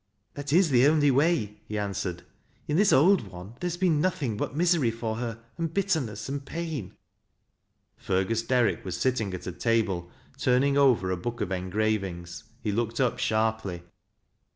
[0.33, 2.23] "That is the only way," he answered."
[2.67, 6.43] In this old one there has been nothing but misery for her, and bitterness and
[6.43, 6.95] pain."
[7.97, 10.09] Fergus Derrick was sitting at a table
[10.39, 12.45] turning over a book of engravings.
[12.63, 13.83] He looked up sharply.